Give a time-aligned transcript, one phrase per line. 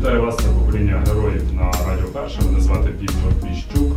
[0.00, 2.42] Вітаю вас, це покоління героїв на Радіо Перше.
[2.42, 3.96] Мене звати Віктор Піщук.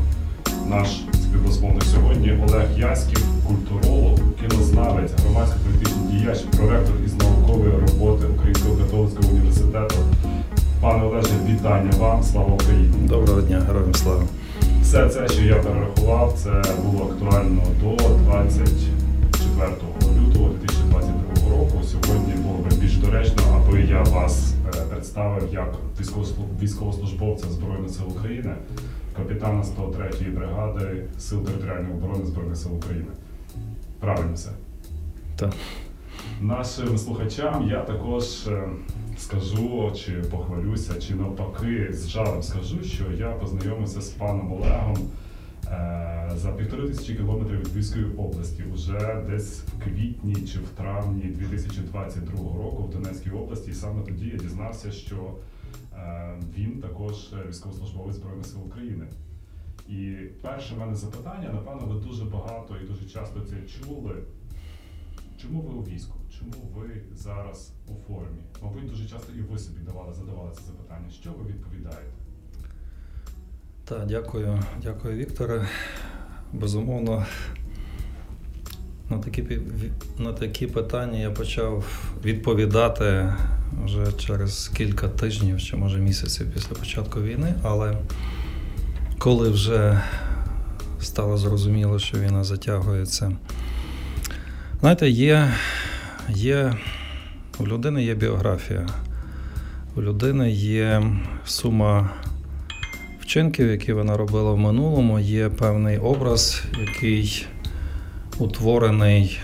[0.70, 8.76] Наш співрозмовник сьогодні Олег Яськів, культуролог, кінознавець, громадський політичний діяч, проректор із наукової роботи Українського
[8.76, 9.96] католицького університету.
[10.82, 13.08] Пане Олеже, вітання вам, слава Україні!
[13.08, 14.24] Доброго дня, героям слава.
[14.82, 19.68] Все це, що я перерахував, це було актуально до 24
[20.20, 21.82] лютого 2022 року.
[21.84, 24.54] Сьогодні було би більш доречно, аби я вас
[25.14, 28.56] представив як військовослу- військовослужбовця Збройних сил України,
[29.18, 33.08] капітана 103-ї бригади Сил територіальної оборони Збройних сил України.
[34.00, 34.50] Правильно все.
[35.36, 35.54] Так.
[36.42, 38.64] Нашим слухачам я також е,
[39.18, 44.98] скажу, чи похвалюся, чи навпаки з жалем скажу, що я познайомився з паном Олегом
[46.36, 52.38] за півтори тисячі кілометрів від Львівської області, уже десь в квітні чи в травні 2022
[52.40, 53.72] року в Донецькій області.
[53.72, 55.36] І саме тоді я дізнався, що
[55.94, 59.08] е, він також військовослужбовець Збройних сил України.
[59.90, 64.16] І перше в мене запитання, напевно, ви дуже багато і дуже часто це чули.
[65.42, 66.16] Чому ви у війську?
[66.40, 68.42] Чому ви зараз у формі?
[68.62, 71.10] Мабуть, дуже часто і ви собі давали, задавали це запитання.
[71.10, 72.23] Що ви відповідаєте?
[73.86, 75.68] Так, дякую, дякую, Вікторе.
[76.54, 77.26] Безумовно,
[79.10, 79.60] на такі,
[80.18, 81.86] на такі питання я почав
[82.26, 83.34] відповідати
[83.86, 87.98] вже через кілька тижнів чи може місяців після початку війни, але
[89.18, 90.02] коли вже
[91.00, 93.32] стало зрозуміло, що війна затягується.
[94.80, 95.54] Знаєте, є,
[96.30, 96.74] є
[97.60, 98.88] у людини є біографія,
[99.96, 101.04] у людини є
[101.46, 102.10] сума
[103.34, 107.46] вчинків, які вона робила в минулому, є певний образ, який
[108.38, 109.40] утворений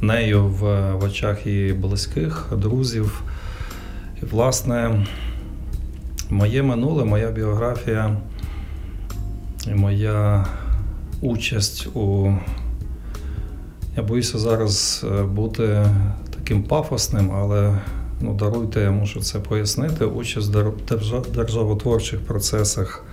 [0.00, 3.22] нею в, очах її близьких, друзів.
[4.22, 5.06] І, власне,
[6.30, 8.16] моє минуле, моя біографія
[9.66, 10.46] і моя
[11.20, 12.34] участь у.
[13.96, 15.86] Я боюся зараз е, бути
[16.34, 17.78] таким пафосним, але
[18.20, 20.04] ну, даруйте, я мушу це пояснити.
[20.04, 23.04] Участь в дер- державотворчих процесах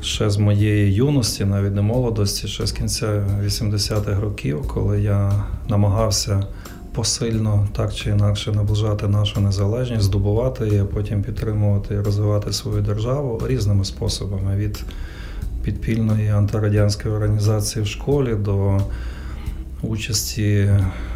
[0.00, 6.46] ще з моєї юності, навіть не молодості, ще з кінця 80-х років, коли я намагався
[6.92, 12.82] посильно так чи інакше наближати нашу незалежність, здобувати її, а потім підтримувати і розвивати свою
[12.82, 14.56] державу різними способами.
[14.56, 14.84] Від
[15.62, 18.80] підпільної антирадянської організації в школі до
[19.82, 20.70] участі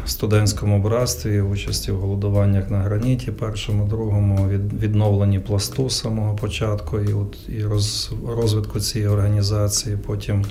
[0.04, 6.34] в студентському братстві, участі в голодуваннях на граніті, першому, другому, від, відновленні пласту з самого
[6.34, 10.44] початку і, от, і роз, розвитку цієї організації, потім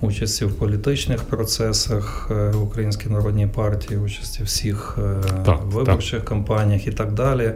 [0.00, 6.24] участі в політичних процесах е, в Українській народній партії, участі в всіх е, Так, виборчих
[6.24, 7.52] кампаніях і так далі.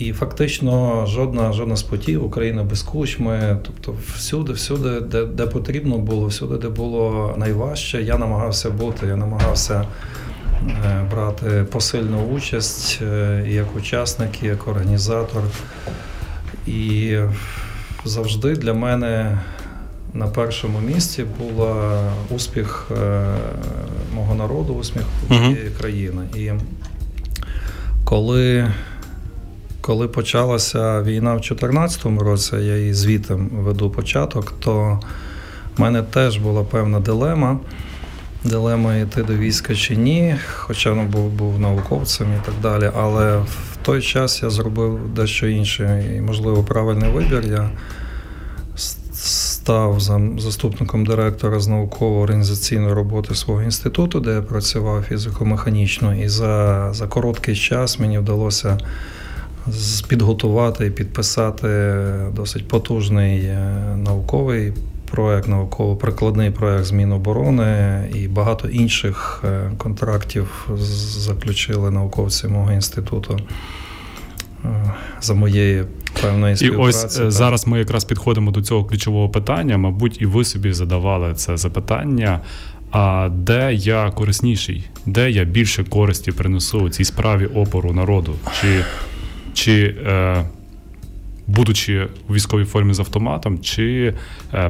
[0.00, 5.98] І фактично жодна жодна з путів Україна без кучми, тобто всюди, всюди, де, де потрібно
[5.98, 9.84] було, всюди, де було найважче, я намагався бути, я намагався
[10.62, 15.42] е, брати посильну участь е, і як учасник, і як організатор.
[16.66, 17.16] І
[18.04, 19.38] завжди для мене
[20.14, 21.66] на першому місці був
[22.30, 23.24] успіх е,
[24.14, 26.22] мого народу, успіх цієї країни.
[26.36, 26.50] І
[28.04, 28.68] коли
[29.80, 35.00] коли почалася війна в 2014 році, я її звітом веду початок, то
[35.76, 37.58] в мене теж була певна дилема.
[38.44, 42.90] Дилема йти до війська чи ні, хоча ну, був, був науковцем і так далі.
[42.96, 47.44] Але в той час я зробив дещо інше і, можливо, правильний вибір.
[47.46, 47.70] Я
[49.12, 50.00] став
[50.38, 56.24] заступником директора з науково-організаційної роботи свого інституту, де я працював фізико-механічно.
[56.24, 58.78] І за, за короткий час мені вдалося
[60.08, 61.94] підготувати і підписати
[62.34, 63.56] досить потужний е,
[63.96, 64.72] науковий
[65.10, 70.68] проект, науково-прикладний проект з Міноборони і багато інших е, контрактів
[71.18, 73.38] заключили науковці мого інституту
[74.64, 74.68] е,
[75.20, 75.84] за моєї
[76.22, 77.30] певної І ось так.
[77.30, 79.78] зараз ми якраз підходимо до цього ключового питання.
[79.78, 82.40] Мабуть, і ви собі задавали це запитання.
[82.90, 84.84] А де я корисніший?
[85.06, 88.34] Де я більше користі принесу цій справі опору народу?
[88.60, 88.84] Чи,
[89.54, 90.44] чи е,
[91.46, 94.14] будучи у військовій формі з автоматом, чи
[94.54, 94.68] е,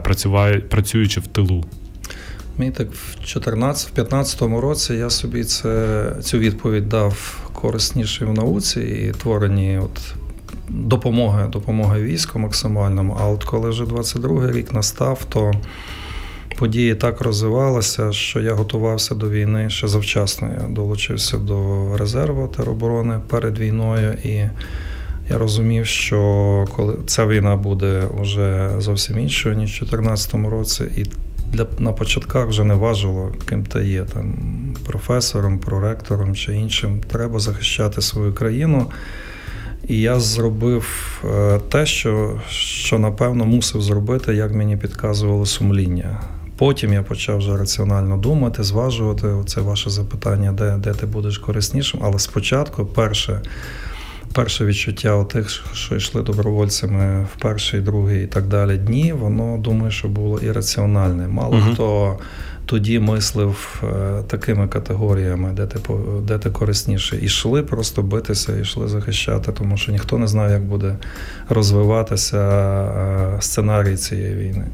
[0.68, 1.64] працюючи в тилу?
[2.58, 9.12] Мені так в 14-15 році я собі це, цю відповідь дав корисніше в науці і
[9.12, 10.14] творенні от
[10.68, 13.16] допомоги, допомоги війську максимальному.
[13.20, 15.52] А от коли вже 22-й рік настав, то
[16.58, 20.50] події так розвивалися, що я готувався до війни ще завчасно.
[20.62, 24.48] Я долучився до резерву тероборони перед війною і
[25.30, 31.04] Я розумів, що коли ця війна буде вже зовсім іншою, ніж у 2014 році, і
[31.52, 34.34] для на початках вже не важило, ким ти є там
[34.86, 37.00] професором, проректором чи іншим.
[37.00, 38.86] Треба захищати свою країну.
[39.88, 40.84] І я зробив
[41.24, 46.20] е, те, що, що напевно мусив зробити, як мені підказувало сумління.
[46.60, 52.00] Потім я почав вже раціонально думати, зважувати це ваше запитання, де де ти будеш кориснішим.
[52.02, 53.40] Але спочатку, перше
[54.32, 59.58] перше відчуття у тих, що йшли добровольцями в перший, другий і так далі дні, воно
[59.58, 61.28] думаю, що було ірраціональне.
[61.28, 62.18] Мало uh хто
[62.66, 65.78] тоді мислив е, такими категоріями, де ти
[66.22, 67.16] де ти корисніше.
[67.16, 70.96] І йшли просто битися, і йшли захищати, тому що ніхто не знає, як буде
[71.48, 74.66] розвиватися е, сценарій цієї війни.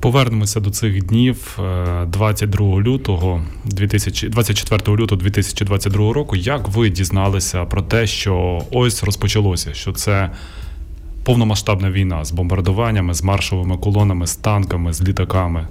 [0.00, 1.58] Повернемося до цих днів
[2.06, 6.36] 22 е, лютого 2000, 24 лютого 2022 року.
[6.36, 10.30] Як ви дізналися про те, що ось розпочалося, що це
[11.24, 15.66] повномасштабна війна з бомбардуваннями, з маршовими колонами, з танками, з літаками?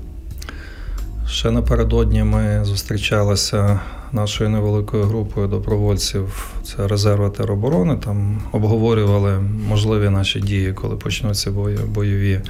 [1.29, 3.79] Ще напередодні ми зустрічалися
[4.11, 6.53] нашою невеликою групою добровольців.
[6.63, 7.97] Це резерви тероборони.
[8.05, 9.39] Там обговорювали
[9.69, 11.51] можливі наші дії, коли почнуться
[11.87, 12.41] бойові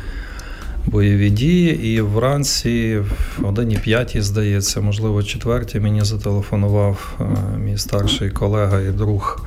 [0.88, 1.88] бойові дії.
[1.88, 8.92] І вранці, в годині п'ятій, здається, можливо, четвертій, мені зателефонував е, мій старший колега і
[8.92, 9.46] друг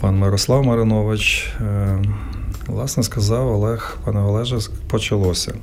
[0.00, 1.48] пан Мирослав Маринович.
[1.60, 1.98] Е,
[2.66, 4.58] власне сказав Олег, пане Олеже,
[4.88, 5.54] почалося.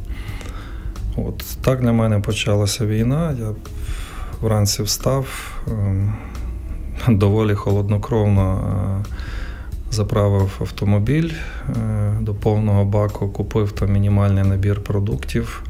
[1.15, 3.35] От так для мене почалася війна.
[3.39, 3.47] Я
[4.41, 6.13] вранці встав ем,
[7.07, 9.03] доволі холоднокровно.
[9.91, 11.31] Заправив автомобіль
[11.69, 15.63] е, до повного баку, купив там мінімальний набір продуктів,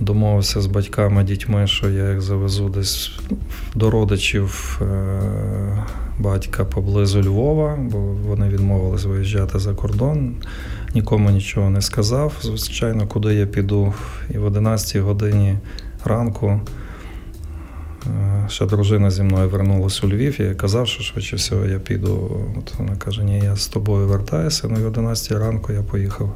[0.00, 3.10] домовився з батьками, дітьми, що я їх завезу десь
[3.74, 5.84] до родичів е,
[6.18, 10.34] батька поблизу Львова, бо вони відмовились виїжджати за кордон.
[10.94, 12.32] Нікому нічого не сказав.
[12.42, 13.94] Звичайно, куди я піду.
[14.30, 15.58] І в 11 годині
[16.04, 16.60] ранку.
[18.06, 22.40] Е, ще дружина зі мною вернулася у Львів, я казав, що швидше всього я піду.
[22.58, 24.68] От Вона каже, ні, я з тобою вертаюся.
[24.70, 26.34] Ну і 11 ранку я поїхав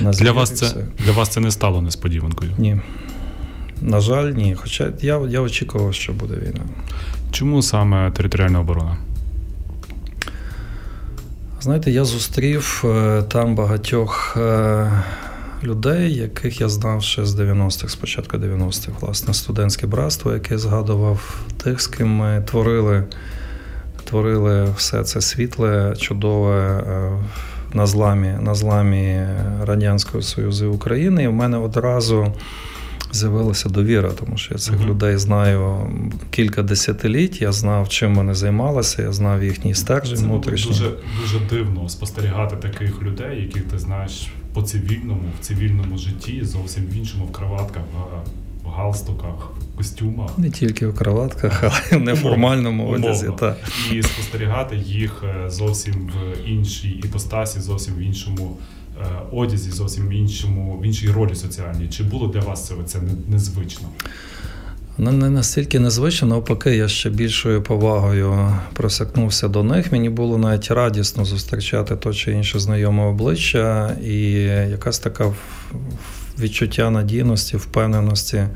[0.00, 2.50] на Для вас це для вас це не стало несподіванкою?
[2.58, 2.80] Ні.
[3.80, 4.54] На жаль, ні.
[4.54, 6.60] Хоча я я очікував, що буде війна.
[7.30, 8.96] Чому саме територіальна оборона?
[11.60, 15.02] Знаєте, я зустрів е, там багатьох е,
[15.64, 21.80] людей, яких я знав ще з 90-х, спочатку 90-х, власне, студентське братство, яке згадував тих,
[21.80, 23.04] з ким ми творили,
[24.04, 27.10] творили все це світле, чудове е,
[27.74, 29.26] на зламі, на зламі
[29.62, 31.22] Радянського Союзу і України.
[31.22, 32.34] І в мене одразу.
[33.12, 34.86] З'явилася довіра, тому що я цих uh-huh.
[34.86, 35.90] людей знаю
[36.30, 37.42] кілька десятиліть.
[37.42, 40.72] Я знав, чим вони займалися, я знав їхній стержень внутрішній.
[40.72, 46.44] Це дуже дуже дивно спостерігати таких людей, яких ти знаєш по цивільному, в цивільному житті,
[46.44, 47.82] зовсім в іншому в кроватках,
[48.64, 50.38] в галстуках, в костюмах.
[50.38, 53.30] Не тільки в кроватках, але в неформальному одязі.
[53.38, 53.56] Та.
[53.92, 58.56] І спостерігати їх е, зовсім в іншій іпостасі, зовсім в іншому.
[59.00, 61.88] Е, одязі зовсім в іншому в іншій ролі соціальній.
[61.88, 62.98] Чи було для вас це це
[63.28, 63.88] незвично?
[65.02, 69.92] Ну, не настільки незвично, навпаки, я ще більшою повагою просякнувся до них.
[69.92, 74.32] Мені було навіть радісно зустрічати то чи інше знайоме обличчя, і
[74.70, 75.32] якась така
[76.38, 78.46] відчуття надійності, впевненості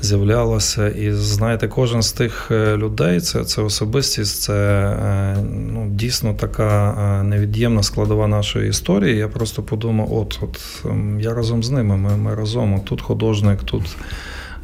[0.00, 0.88] з'являлося.
[0.88, 5.36] І знаєте, кожен з тих е, людей це це особистість, це е,
[5.72, 9.16] ну, дійсно така е, невід'ємна складова нашої історії.
[9.16, 12.80] Я просто подумав: от, от ем, я разом з ними, ми, ми разом.
[12.80, 13.96] Тут художник, тут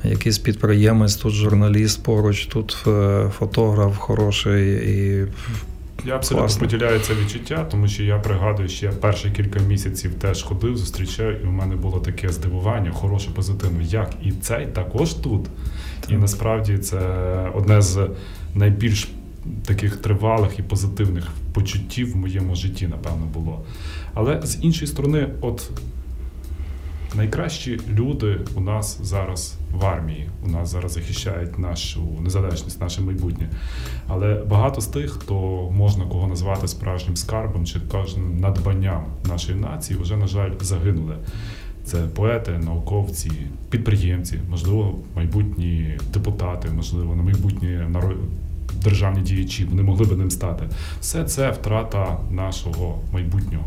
[0.04, 5.26] якийсь підприємець, тут журналіст поруч, тут е, фотограф хороший і.
[6.06, 6.61] Я абсолютно Класно.
[6.61, 11.42] поділяю це відчуття, тому що я пригадую, що я перші кілька місяців теж ходив, зустрічав,
[11.42, 13.84] і в мене було таке здивування, хороше, позитивне.
[13.84, 15.44] Як і цей також тут.
[16.00, 16.11] Так.
[16.11, 16.99] І насправді це
[17.54, 18.08] одне з
[18.54, 19.08] найбільш
[19.66, 23.64] таких тривалих і позитивних почуттів в моєму житті, напевно, було.
[24.14, 25.70] Але з іншої сторони, от
[27.14, 30.28] найкращі люди у нас зараз в армії.
[30.47, 33.49] У нас зараз захищають нашу незалежність, наше майбутнє.
[34.09, 35.35] Але багато з тих, хто
[35.76, 41.16] можна кого назвати справжнім скарбом чи кожним надбанням нашої нації, вже, на жаль, загинули.
[41.85, 43.33] Це поети, науковці,
[43.71, 47.78] підприємці, можливо, майбутні депутати, можливо, на майбутні
[48.85, 50.64] державні діячі, вони могли би ним стати.
[51.00, 53.64] Все це втрата нашого майбутнього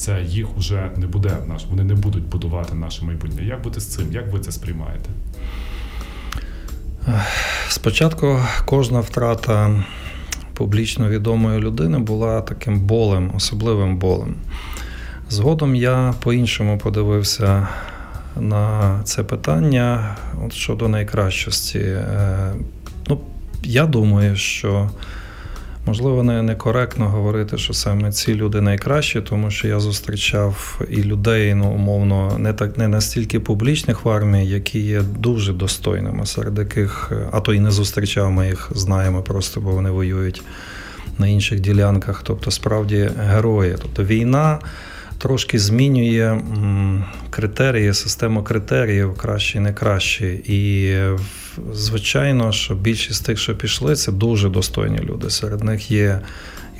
[0.00, 3.44] це їх вже не буде наш, вони не будуть будувати наше майбутнє.
[3.44, 4.12] Як бути з цим?
[4.12, 5.10] Як ви це сприймаєте?
[7.68, 9.84] Спочатку кожна втрата
[10.54, 14.34] публічно відомої людини була таким болем, особливим болем.
[15.30, 17.68] Згодом я по-іншому подивився
[18.36, 21.78] на це питання от щодо найкращості.
[21.78, 22.52] Е,
[23.08, 23.20] ну,
[23.62, 24.90] Я думаю, що
[25.86, 31.54] можливо не некоректно говорити, що саме ці люди найкращі, тому що я зустрічав і людей,
[31.54, 37.12] ну умовно, не так не настільки публічних в армії, які є дуже достойними, серед яких,
[37.32, 40.42] а то і не зустрічав, ми їх знаємо просто, бо вони воюють
[41.18, 42.22] на інших ділянках.
[42.24, 43.76] Тобто, справді герої.
[43.82, 44.58] Тобто війна
[45.20, 46.40] трошки змінює
[47.30, 50.26] критерії, систему критеріїв кращі і не кращі.
[50.46, 50.94] І
[51.72, 55.30] звичайно, що більшість тих, що пішли, це дуже достойні люди.
[55.30, 56.20] Серед них є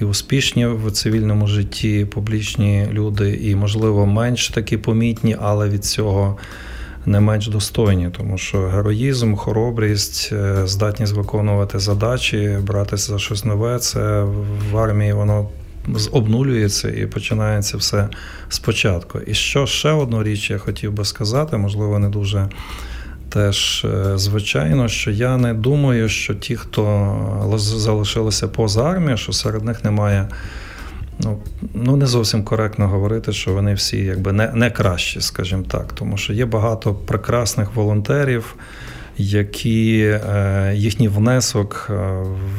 [0.01, 6.39] і успішні в цивільному житті, публічні люди, і, можливо, менш такі помітні, але від цього.
[7.07, 13.79] Не менш достойні, тому що героїзм, хоробрість, е, здатність виконувати задачі, братися за щось нове,
[13.79, 14.23] це
[14.71, 15.49] в армії воно
[16.13, 18.09] обнулюється і починається все
[18.49, 19.19] спочатку.
[19.19, 22.49] І що ще одну річ я хотів би сказати, можливо, не дуже
[23.31, 29.65] теж е, звичайно, що я не думаю, що ті, хто залишилися поза армією, що серед
[29.65, 30.29] них немає.
[31.25, 31.39] Ну,
[31.75, 36.17] ну не зовсім коректно говорити, що вони всі якби не не кращі, скажімо так, тому
[36.17, 38.55] що є багато прекрасних волонтерів,
[39.19, 41.95] які е, їхній внесок е,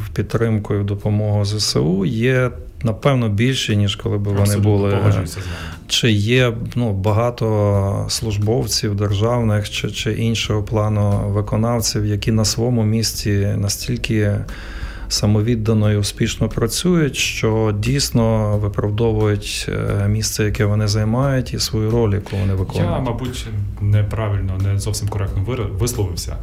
[0.06, 2.52] в підтримку і в допомогу ЗСУ є
[2.84, 5.00] напевно більше, ніж коли б вони були.
[5.88, 13.56] Чи є ну, багато службовців державних чи, чи іншого плану виконавців, які на своєму місці
[13.58, 14.36] настільки
[15.12, 22.14] самовіддано і успішно працюють, що дійсно виправдовують е, місце, яке вони займають, і свою роль,
[22.14, 22.92] яку вони виконують.
[22.92, 23.48] Я, мабуть,
[23.82, 25.46] неправильно, не зовсім коректно
[25.80, 26.38] висловився.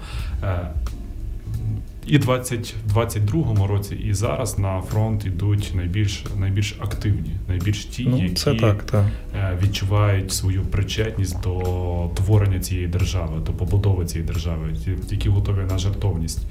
[2.08, 8.22] І в 2022 році, і зараз на фронт йдуть найбільш найбільш активні, найбільш ті, ну,
[8.22, 9.06] які це так, так.
[9.34, 14.74] Е, відчувають свою причетність до творення цієї держави, до побудови цієї держави,
[15.10, 16.46] які готові на жертовність.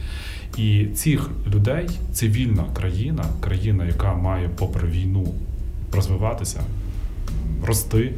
[0.57, 5.33] І цих людей цивільна країна, країна, яка має попри війну
[5.93, 6.61] розвиватися,
[7.65, 8.13] рости.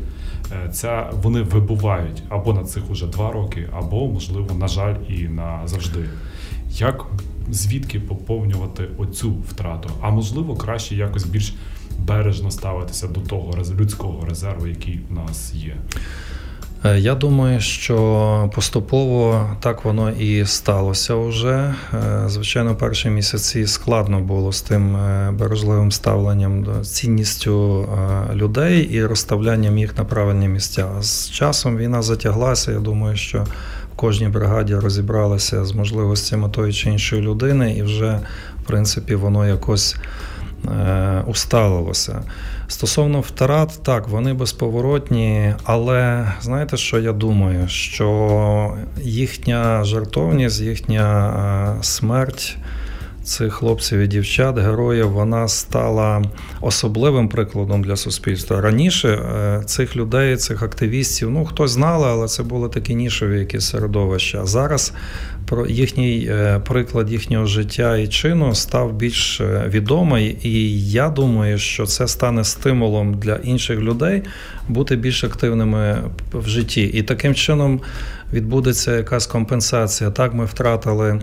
[0.66, 5.24] Е, ця вони вибувають або на цих уже два роки, або можливо, на жаль, і
[5.24, 6.06] на завжди.
[6.70, 7.06] Як
[7.52, 9.90] звідки поповнювати оцю втрату?
[10.02, 11.54] А можливо, краще якось більш
[12.00, 15.76] бережно ставитися до того людського резерву, який у нас є.
[16.86, 21.74] Е, я думаю, що поступово так воно і сталося вже.
[21.94, 27.88] Е, звичайно, перші місяці складно було з тим е, бережливим ставленням, цінністю
[28.34, 30.88] людей і розставлянням їх на правильні місця.
[31.02, 32.72] З часом війна затяглася.
[32.72, 33.46] Я думаю, що
[34.00, 38.20] кожній бригаді розібралися з можливостями тої чи іншої людини, і вже
[38.64, 39.96] в принципі воно якось.
[40.66, 42.22] Е, усталилося.
[42.68, 47.68] Стосовно втрат, так, вони безповоротні, але знаєте, що я думаю?
[47.68, 51.30] Що їхня жертовність, їхня
[51.80, 52.58] е, смерть
[53.30, 56.24] цих хлопців і дівчат, героїв, вона стала
[56.62, 58.62] особливим прикладом для суспільства.
[58.62, 63.66] Раніше е, цих людей, цих активістів, ну хтось знали, але це були такі нішові якісь
[63.66, 64.40] середовища.
[64.42, 64.94] А зараз
[65.46, 71.58] про їхній е, приклад їхнього життя і чину став більш е, відомий, і я думаю,
[71.58, 74.24] що це стане стимулом для інших людей
[74.68, 75.98] бути більш активними
[76.34, 76.82] в житті.
[76.82, 77.82] І таким чином
[78.34, 80.12] відбудеться якась компенсація.
[80.12, 81.20] Так, ми втратили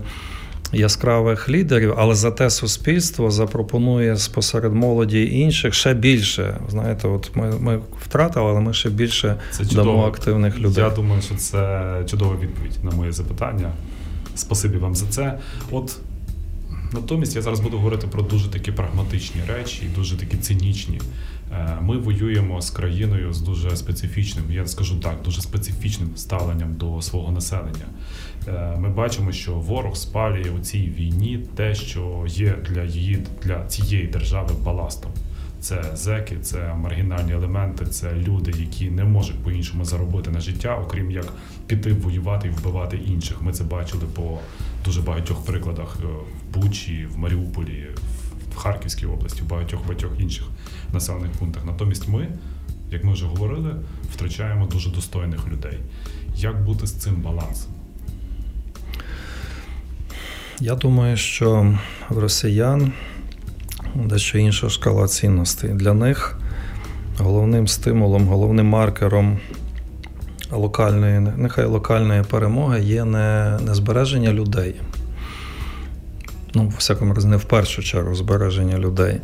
[0.73, 6.59] яскравих лідерів, але зате суспільство запропонує спосеред молоді інших ще більше.
[6.69, 10.83] Знаєте, от ми ми втратили, але ми ще більше це дамо активних людей.
[10.83, 13.71] Я думаю, що це чудова відповідь на моє запитання.
[14.35, 15.39] Спасибі вам за це.
[15.71, 15.97] От
[16.93, 21.01] натомість я зараз буду говорити про дуже такі прагматичні речі і дуже такі цинічні.
[21.51, 27.01] Е, ми воюємо з країною з дуже специфічним, я скажу так, дуже специфічним ставленням до
[27.01, 27.85] свого населення.
[28.47, 33.65] Е, ми бачимо, що ворог спалює у цій війні те, що є для її для
[33.65, 35.11] цієї держави баластом.
[35.59, 41.11] Це зеки, це маргінальні елементи, це люди, які не можуть по-іншому заробити на життя, окрім
[41.11, 41.33] як
[41.67, 43.41] піти воювати і вбивати інших.
[43.41, 44.39] Ми це бачили по
[44.85, 47.87] дуже багатьох прикладах е, в Бучі, в Маріуполі,
[48.53, 50.47] в Харківській області, в багатьох багатьох інших
[50.93, 51.65] населених пунктах.
[51.65, 52.27] Натомість ми,
[52.91, 53.75] як ми вже говорили,
[54.13, 55.79] втрачаємо дуже достойних людей.
[56.35, 57.76] Як бути з цим балансом?
[60.59, 61.75] Я думаю, що
[62.09, 62.91] в росіян
[63.95, 65.69] дещо інша шкала цінностей.
[65.69, 66.39] Для них
[67.17, 69.39] головним стимулом, головним маркером
[70.51, 74.75] локальної, нехай локальної перемоги є не, не збереження людей.
[76.53, 79.21] ну, в всякому разі, не в першу чергу збереження людей,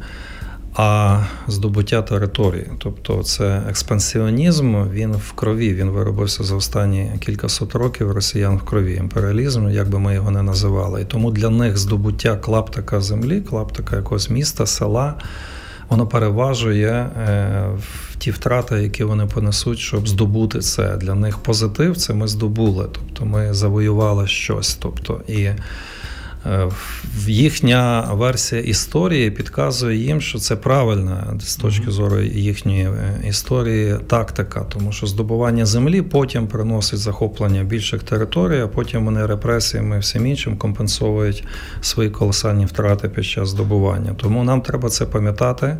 [0.75, 2.67] а здобуття території.
[2.77, 8.95] Тобто це експансіонізм, він в крові, він виробився за останні кількасот років росіян в крові.
[8.95, 11.01] Імперіалізм, як би ми його не називали.
[11.01, 15.15] І тому для них здобуття клаптика землі, клаптика якогось міста, села.
[15.89, 17.69] Воно переважує е,
[18.17, 20.97] ті втрати, які вони понесуть, щоб здобути це.
[20.97, 22.85] Для них позитив це ми здобули.
[22.91, 24.75] Тобто ми завоювали щось.
[24.75, 25.49] Тобто, і
[27.27, 34.65] їхня версія історії підказує їм, що це правильна з точки зору їхньої е, історії тактика,
[34.69, 40.27] тому що здобування землі потім приносить захоплення більших територій, а потім вони репресіями і всім
[40.27, 41.43] іншим компенсовують
[41.81, 44.13] свої колосальні втрати під час здобування.
[44.17, 45.77] Тому нам треба це пам'ятати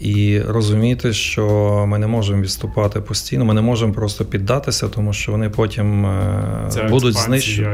[0.00, 1.46] і розуміти, що
[1.88, 6.66] ми не можемо відступати постійно, ми не можемо просто піддатися, тому що вони потім е,
[6.70, 7.66] Ця будуть знищені.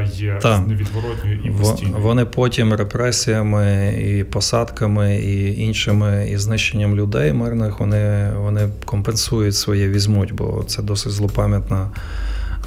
[0.67, 8.29] невідворотною і Во- Вони потім репресіями і посадками, і іншими і знищенням людей мирних вони,
[8.37, 11.89] вони компенсують своє візьмуть, бо це досить злопам'ятна,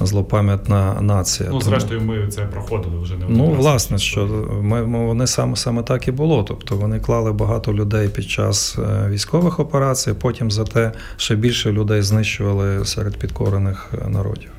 [0.01, 1.49] злопам'ятна нація.
[1.51, 4.25] Ну, зрештою, ми це проходили вже не Ну, власне, що
[4.61, 6.43] ми, ми вони саме саме так і було.
[6.43, 11.71] Тобто вони клали багато людей під час е, військових операцій, потім за те ще більше
[11.71, 14.51] людей знищували серед підкорених е, народів.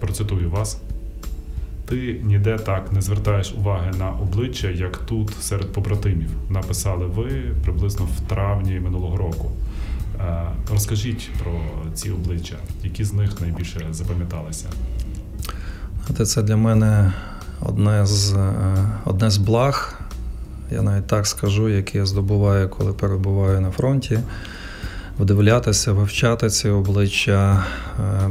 [0.00, 0.80] процитую вас.
[1.88, 6.30] Ти ніде так не звертаєш уваги на обличчя, як тут серед побратимів.
[6.50, 7.30] Написали ви
[7.64, 9.50] приблизно в травні минулого року.
[10.72, 11.52] Розкажіть про
[11.94, 14.66] ці обличчя, які з них найбільше запам'яталися.
[16.26, 17.12] Це для мене
[17.60, 18.54] одне з, е,
[19.04, 20.00] одне з благ,
[20.70, 24.18] я навіть так скажу, яке я здобуваю, коли перебуваю на фронті.
[25.18, 27.64] Вдивлятися, вивчати ці обличчя,
[28.00, 28.30] е,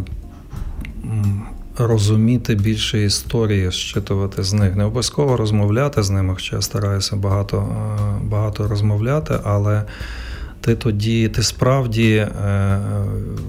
[1.78, 4.76] розуміти більше історії, щитувати з них.
[4.76, 9.84] Не обов'язково розмовляти з ними, хоча я стараюся багато, е, багато розмовляти, але
[10.62, 12.80] ти тоді, ти справді е,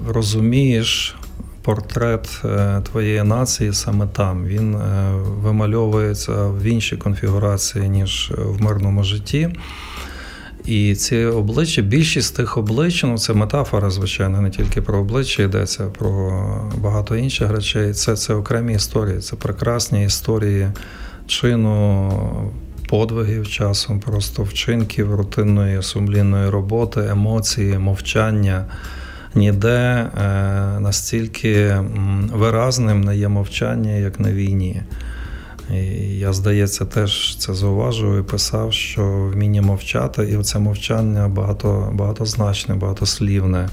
[0.08, 1.16] розумієш
[1.62, 4.44] портрет е, твоєї нації саме там.
[4.44, 9.49] Він е, вимальовується в іншій конфігурації, ніж в мирному житті.
[10.64, 15.84] І ці обличчя, більшість тих облич, ну це метафора, звичайно, не тільки про обличчя йдеться,
[15.84, 16.42] про
[16.76, 17.92] багато інших речей.
[17.92, 20.68] Це, це окремі історії, це прекрасні історії
[21.26, 22.12] чину,
[22.88, 28.64] подвигів часом, просто вчинків рутинної сумлінної роботи, емоції, мовчання.
[29.34, 30.10] Ніде е,
[30.80, 31.76] настільки
[32.32, 34.82] виразним не є мовчання, як на війні.
[35.74, 35.78] І
[36.18, 42.74] я, здається, теж це зауважував і писав, що вміння мовчати, і оце мовчання багато, багатозначне,
[42.74, 43.68] багатослівне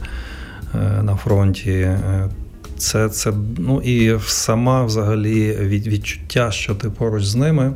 [0.76, 1.72] е, на фронті.
[1.72, 2.30] Е,
[2.78, 7.74] Це, це, ну і сама взагалі від, відчуття, що ти поруч з ними,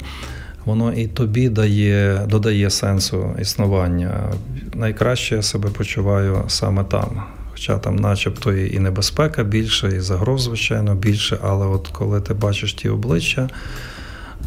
[0.65, 4.33] воно і тобі дає, додає сенсу існування.
[4.73, 7.23] Найкраще я себе почуваю саме там.
[7.51, 12.73] Хоча там, начебто, і небезпека більше, і загроз, звичайно, більше, але от коли ти бачиш
[12.73, 13.49] ті обличчя,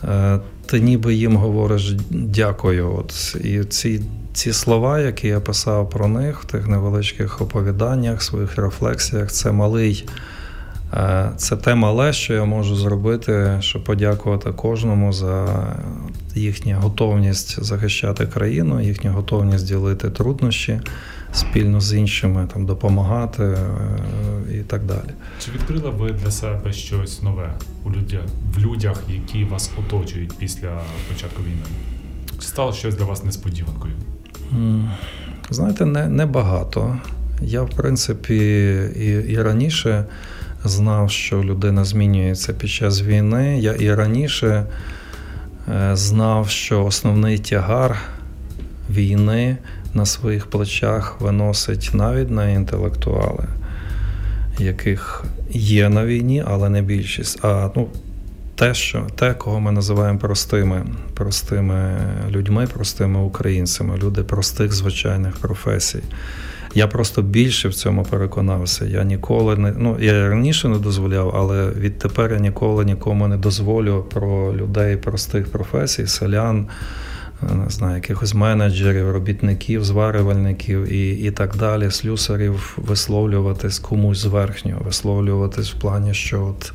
[0.04, 2.94] е, ти ніби їм говориш дякую.
[2.98, 3.36] От.
[3.44, 9.32] І ці, ці слова, які я писав про них в тих невеличких оповіданнях, своїх рефлексіях,
[9.32, 10.06] це малий.
[10.92, 15.46] Е, Це те мале, що я можу зробити, щоб подякувати кожному за
[16.34, 20.80] їхню готовність захищати країну, їхню готовність ділити труднощі
[21.32, 23.56] спільно з іншими, там допомагати е,
[24.54, 25.10] і так далі.
[25.44, 28.22] Чи відкрили ви для себе щось нове у людях,
[28.54, 31.62] в людях, які вас оточують після початку війни?
[32.38, 33.94] Чи стало щось для вас несподіванкою?
[35.50, 36.98] Знаєте, не, не багато.
[37.42, 38.36] Я, в принципі,
[38.96, 40.04] і, і раніше
[40.64, 43.58] знав, що людина змінюється під час війни.
[43.58, 44.66] Я і раніше
[45.68, 47.98] е, знав, що основний тягар
[48.90, 49.56] війни
[49.94, 53.44] на своїх плечах виносить навіть на інтелектуали,
[54.58, 57.44] яких є на війні, але не більшість.
[57.44, 57.88] А ну,
[58.54, 61.98] те, що те, кого ми називаємо простими, простими
[62.30, 66.02] людьми, простими українцями, люди простих звичайних професій.
[66.74, 68.84] Я просто більше в цьому переконався.
[68.84, 74.06] Я ніколи не ну я раніше не дозволяв, але відтепер я ніколи нікому не дозволю
[74.10, 76.66] про людей простих професій, селян,
[77.42, 84.80] е, не знаю, якихось менеджерів, робітників, зварювальників і, і так далі, слюсарів висловлюватись комусь зверхнього,
[84.84, 86.72] висловлюватись в плані, що от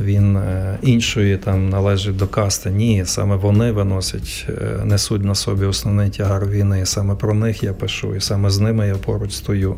[0.00, 2.70] він е, іншої там належить до касти.
[2.70, 6.80] Ні, саме вони виносять, е, несуть на собі основний тягар війни.
[6.80, 9.76] І саме про них я пишу, і саме з ними я поруч стою.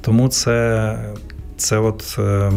[0.00, 0.98] Тому це,
[1.56, 2.52] це от е,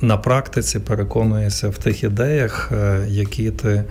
[0.00, 2.72] на практиці переконуєшся в тих ідеях,
[3.08, 3.84] які ти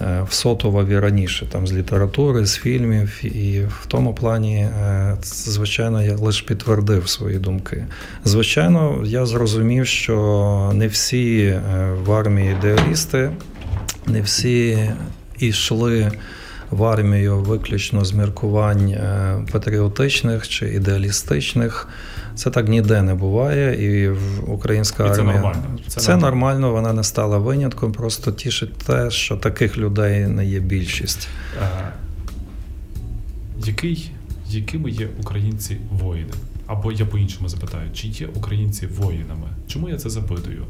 [0.00, 6.16] е, Сотовові раніше там з літератури, з фільмів, і в тому плані, е, звичайно, я
[6.16, 7.86] лише підтвердив свої думки.
[8.24, 11.60] Звичайно, я зрозумів, що не всі е,
[12.04, 13.30] в армії ідеалісти,
[14.06, 14.90] не всі
[15.38, 16.12] йшли
[16.74, 21.88] в армію виключно з міркувань е, патріотичних чи ідеалістичних.
[22.34, 25.62] Це так ніде не буває, і в українська І це армія нормально.
[25.88, 26.30] Це, Це нормально.
[26.30, 26.72] нормально.
[26.72, 27.92] вона не стала винятком.
[27.92, 31.28] Просто тішить те, що таких людей не є більшість.
[31.62, 31.90] А,
[33.66, 34.10] який,
[34.48, 36.32] якими є українці воїни?
[36.74, 39.48] Або я по-іншому запитаю, чи є українці воїнами?
[39.66, 40.64] Чому я це запитую?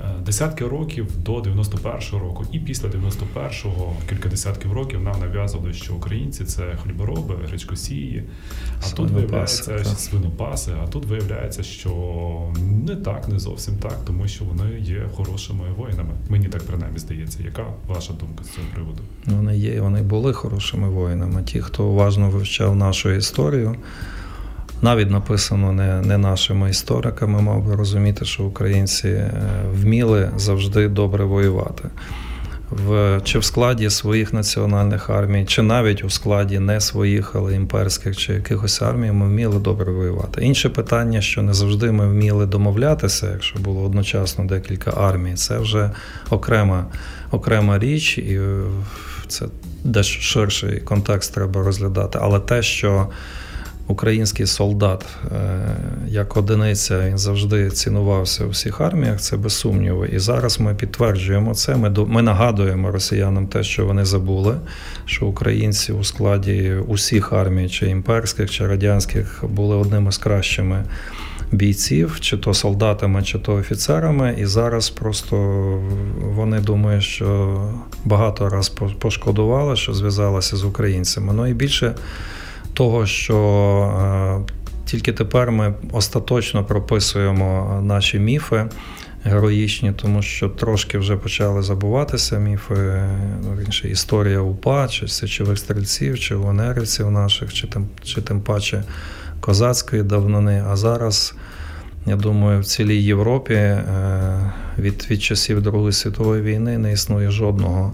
[0.00, 5.94] Е, Десятки років до 91-го року і після 91-го, кілька десятків років нам нав'язували, що
[5.94, 8.24] українці це хлібороби, гречкосії,
[8.86, 9.86] а тут виявляється так.
[9.86, 11.92] свинопаси, а тут виявляється, що
[12.86, 16.10] не так, не зовсім так, тому що вони є хорошими воїнами.
[16.28, 17.38] Мені так принаймні здається.
[17.44, 19.02] Яка ваша думка з цього приводу?
[19.26, 21.42] Вони є, вони були хорошими воїнами.
[21.42, 23.76] Ті, хто уважно вивчав нашу історію,
[24.84, 29.32] навіть написано не, не нашими істориками, мав би розуміти, що українці е,
[29.72, 31.88] вміли завжди добре воювати.
[32.70, 38.16] В, чи в складі своїх національних армій, чи навіть у складі не своїх, але імперських
[38.16, 40.44] чи якихось армій, ми вміли добре воювати.
[40.44, 45.90] Інше питання, що не завжди ми вміли домовлятися, якщо було одночасно декілька армій, це вже
[46.30, 46.86] окрема,
[47.30, 48.62] окрема річ, і е,
[49.28, 49.46] це
[49.84, 52.18] дещо ширший контекст треба розглядати.
[52.22, 53.08] Але те, що
[53.86, 55.76] український солдат е,
[56.08, 60.06] як одиниця він завжди цінувався у всіх арміях, це без сумніву.
[60.06, 61.76] І зараз ми підтверджуємо це.
[61.76, 64.56] Ми, ми нагадуємо росіянам те, що вони забули,
[65.04, 70.84] що українці у складі усіх армій, чи імперських, чи радянських, були одними з кращими.
[71.52, 75.36] Бійців, чи то солдатами, чи то офіцерами, і зараз просто
[76.20, 77.60] вони думають, що
[78.04, 78.68] багато раз
[78.98, 81.32] пошкодували, що зв'язалися з українцями.
[81.32, 81.94] Ну і більше
[82.74, 84.52] того, що е,
[84.84, 88.66] тільки тепер ми остаточно прописуємо наші міфи
[89.24, 93.04] героїчні, тому що трошки вже почали забуватися міфи,
[93.44, 98.84] ну, інше, історія УПА, чи січових стрільців, чи УНРівців наших, чи тим, чи тим паче
[99.40, 100.64] козацької давнини.
[100.68, 101.34] А зараз,
[102.06, 107.92] я думаю, в цілій Європі е, від, від часів Другої світової війни не існує жодного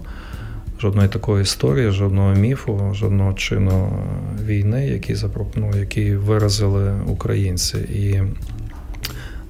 [0.81, 3.91] жодної такої історії, жодного міфу, жодного чину
[4.43, 7.77] війни, який запропонує, який виразили українці.
[7.77, 8.21] І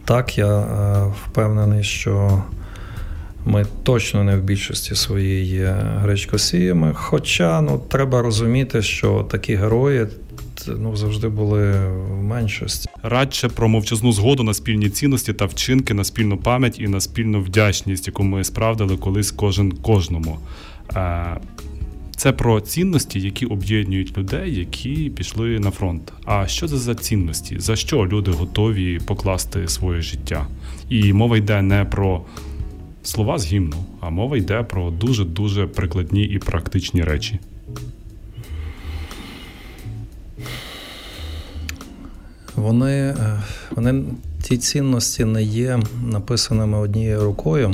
[0.05, 2.43] так я е, впевнений, що
[3.45, 6.91] ми точно не в більшості своїй є гречкосіями.
[6.95, 10.07] Хоча ну, треба розуміти, що такі герої
[10.67, 12.89] ну, завжди були в меншості.
[13.03, 17.41] Радше про мовчазну згоду на спільні цінності та вчинки на спільну пам'ять і на спільну
[17.41, 20.37] вдячність, яку ми справдили колись кожен кожному.
[20.95, 21.38] Е,
[22.15, 26.13] Це про цінності, які об'єднують людей, які пішли на фронт.
[26.25, 27.60] А що це за цінності?
[27.60, 30.47] За що люди готові покласти своє життя?
[30.89, 32.21] І мова йде не про
[33.04, 37.39] слова з гімну, а мова йде про дуже дуже прикладні і практичні речі.
[42.56, 43.41] Вони, е,
[43.75, 44.04] вони
[44.41, 45.80] ті цінності не є
[46.12, 47.73] написаними однією рукою,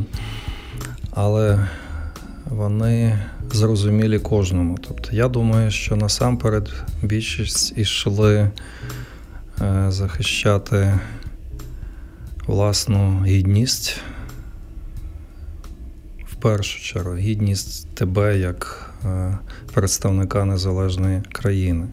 [1.12, 1.67] але
[2.49, 3.19] вони
[3.51, 4.77] зрозумілі кожному.
[4.88, 8.51] Тобто, я думаю, що насамперед більшість ішли
[9.62, 10.99] е, захищати
[12.47, 13.99] власну гідність.
[16.31, 19.38] В першу чергу, гідність тебе як е,
[19.73, 21.88] представника незалежної країни.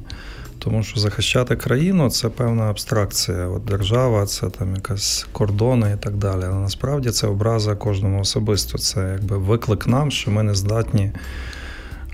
[0.64, 3.46] Тому що захищати країну це певна абстракція.
[3.46, 6.42] От держава, це там якась кордони і так далі.
[6.44, 8.78] Але насправді це образа кожному особисто.
[8.78, 11.12] Це якби виклик нам, що ми не здатні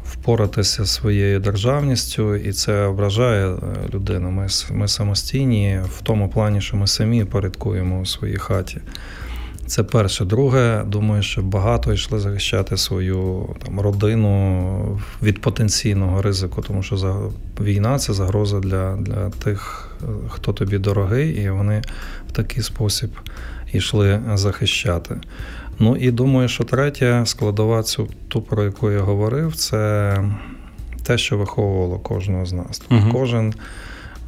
[0.05, 3.59] впоратися своєю державністю, і це ображає е,
[3.95, 4.31] людину.
[4.31, 8.81] Ми, ми самостійні в тому плані, що ми самі порядкуємо у своїй хаті.
[9.71, 10.25] Це перше.
[10.25, 17.17] Друге, думаю, що багато йшли захищати свою там, родину від потенційного ризику, тому що за
[17.61, 19.91] війна це загроза для, для тих,
[20.29, 21.83] хто тобі дорогий, і вони
[22.29, 23.11] в такий спосіб
[23.73, 25.21] йшли захищати.
[25.79, 30.25] Ну і думаю, що третя складова цю ту, про яку я говорив, це
[31.03, 32.83] те, що виховувало кожного з нас.
[32.91, 33.13] Мгм.
[33.13, 33.55] Кожен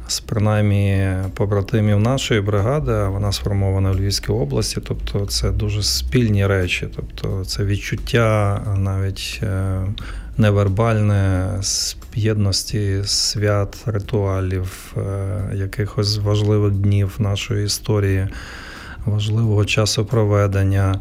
[0.07, 4.81] з принаймні побратимів нашої бригади, вона сформована в Львівській області.
[4.87, 6.87] Тобто це дуже спільні речі.
[6.95, 9.81] Тобто це відчуття навіть е,
[10.37, 11.49] невербальне
[12.15, 15.01] єдності свят, ритуалів, е,
[15.53, 18.27] якихось важливих днів нашої історії,
[19.05, 20.99] важливого часу проведення.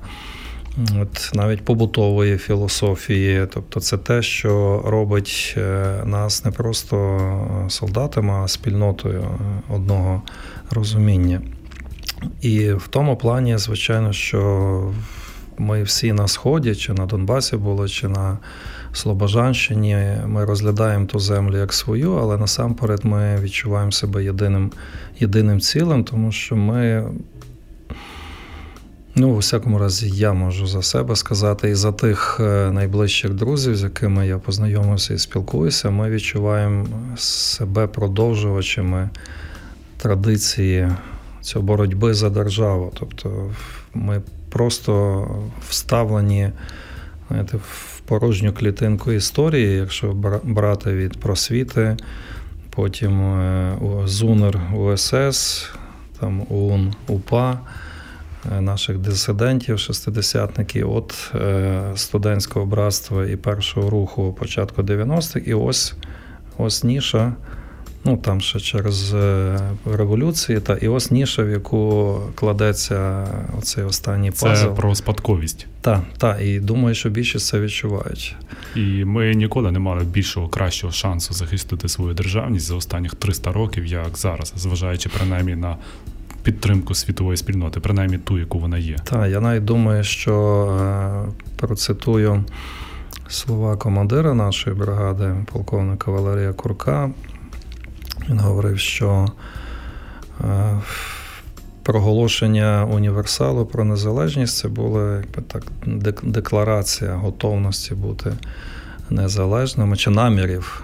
[1.01, 3.47] От, навіть побутової філософії.
[3.55, 10.23] Тобто, це те, що робить е, нас не просто солдатами, а спільнотою е, одного
[10.71, 11.41] розуміння.
[12.41, 14.93] І в тому плані, звичайно, що
[15.59, 18.39] ми всі на Сході, чи на Донбасі були, чи на
[18.93, 24.73] Слобожанщині, ми розглядаємо ту землю як свою, але насамперед ми відчуваємо себе єдиним,
[25.21, 27.05] єдиним цілим, тому що ми.
[29.15, 33.77] Ну, у всякому разі, я можу за себе сказати, і за тих е, найближчих друзів,
[33.77, 39.11] з якими я познайомився і спілкуюся, ми відчуваємо себе продовжувачами
[39.97, 40.89] традиції
[41.41, 42.93] цієї боротьби за державу.
[43.01, 43.51] Тобто
[43.95, 45.27] ми просто
[45.69, 46.51] вставлені
[47.29, 51.97] знаєте, в порожню клітинку історії, якщо брати від просвіти,
[52.71, 55.67] потім е, ЗУНР УСС,
[56.21, 57.61] там УН УПА.
[58.51, 65.95] Е, наших дисидентів, шестидесятників, от е, студентського братства і першого руху початку 90-х, і ось
[66.59, 67.33] ось ніша.
[68.05, 73.27] Ну там ще через е, революції, та і ось ніша, в яку кладеться
[73.59, 74.67] оцей останній пазл.
[74.67, 75.67] Це про спадковість.
[75.81, 78.37] Так, так, і думаю, що більшість це відчувають.
[78.77, 83.87] І ми ніколи не мали більшого кращого шансу захистити свою державність за останніх 300 років,
[83.87, 85.77] як зараз, зважаючи принаймні на
[86.43, 88.97] підтримку світової спільноти, принаймні ту, яку вона є.
[89.05, 92.45] Так, я навіть думаю, що е, процитую
[93.29, 97.11] слова командира нашої бригади, полковника Валерія Курка.
[98.29, 99.27] Він говорив, що
[100.41, 100.81] е,
[101.83, 105.63] проголошення універсалу про незалежність це була якби так
[106.23, 108.33] декларація готовності бути
[109.11, 110.83] незалежними чи намірів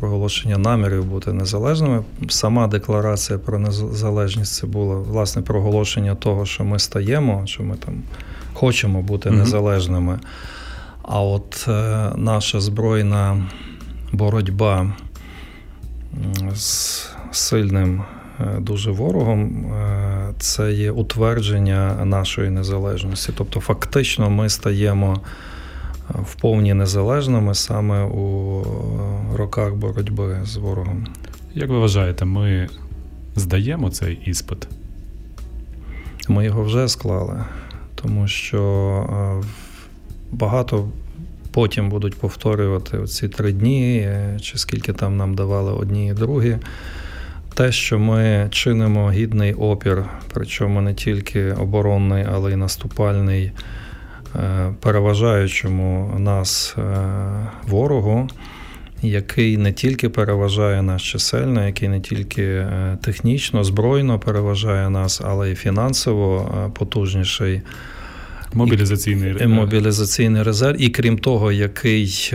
[0.00, 2.04] проголошення намірів бути незалежними.
[2.28, 7.94] Сама декларація про незалежність це було власне проголошення того, що ми стаємо, що ми там
[8.52, 10.18] хочемо бути незалежними.
[11.02, 13.46] А от е, наша збройна
[14.12, 14.92] боротьба
[16.54, 18.02] з сильним
[18.40, 23.32] е, дуже ворогом е, це є утвердження нашої незалежності.
[23.36, 25.20] Тобто, фактично, ми стаємо
[26.14, 28.64] в повні незалежними саме у
[29.34, 31.06] роках боротьби з ворогом.
[31.54, 32.68] Як ви вважаєте, ми
[33.36, 34.68] здаємо цей іспит?
[36.28, 37.44] Ми його вже склали,
[37.94, 38.62] тому що
[39.42, 39.46] е,
[40.30, 40.88] багато
[41.50, 46.56] потім будуть повторювати ці три дні, е, чи скільки там нам давали одні і другі.
[47.54, 53.52] Те, що ми чинимо гідний опір, причому не тільки оборонний, але й наступальний.
[54.36, 56.82] Е, переважаючому нас е,
[57.66, 58.28] ворогу,
[59.02, 65.50] який не тільки переважає нас чисельно, який не тільки е, технічно, збройно переважає нас, але
[65.50, 67.62] й фінансово потужніший.
[68.54, 72.32] Мобілізаційний і, мобілізаційний резерв, і крім того, який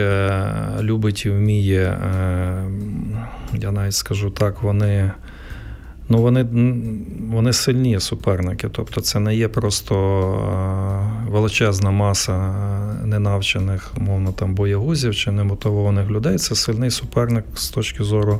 [0.81, 1.97] любить і вміє,
[3.53, 5.11] я навіть скажу так, вони
[6.13, 6.45] Ну, вони
[7.29, 8.69] вони сильні суперники.
[8.71, 9.95] Тобто, це не є просто
[11.29, 12.53] величезна маса
[13.05, 16.37] ненавчених, умовно, там боягузів чи немотивованих людей.
[16.37, 18.39] Це сильний суперник з точки зору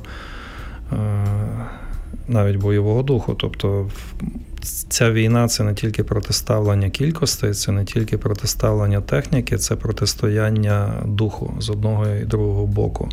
[2.28, 3.34] навіть бойового духу.
[3.34, 3.90] Тобто,
[4.90, 11.54] ця війна це не тільки протиставлення кількостей, це не тільки протиставлення техніки, це протистояння духу
[11.60, 13.10] з одного і другого боку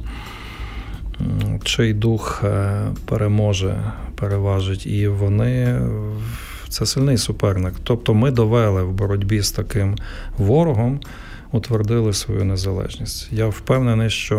[1.64, 5.80] чий дух е, переможе, переважить, і вони
[6.68, 7.74] це сильний суперник.
[7.82, 9.96] Тобто ми довели в боротьбі з таким
[10.38, 11.00] ворогом,
[11.52, 13.28] утвердили свою незалежність.
[13.32, 14.38] Я впевнений, що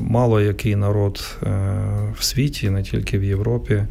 [0.00, 1.46] мало який народ е,
[2.18, 3.82] в світі, не тільки в Європі,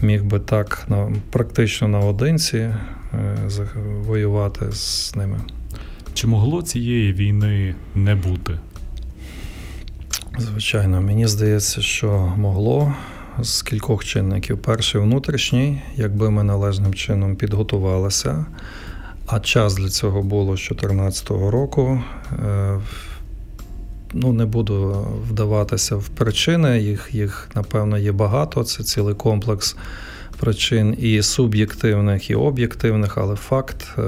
[0.00, 0.88] міг би так
[1.30, 2.74] практично наодинці е,
[4.06, 5.40] воювати з ними.
[6.14, 8.58] Чи могло цієї війни не бути?
[10.40, 12.94] Звичайно, мені здається, що могло
[13.42, 14.58] з кількох чинників.
[14.58, 18.46] Перший внутрішній, якби ми належним чином підготувалися,
[19.26, 22.02] а час для цього було з 2014 року.
[22.46, 22.78] Е,
[24.12, 28.64] ну, не буду вдаватися в причини, їх, їх, напевно, є багато.
[28.64, 29.76] Це цілий комплекс
[30.40, 34.02] причин і суб'єктивних, і об'єктивних, але факт, е,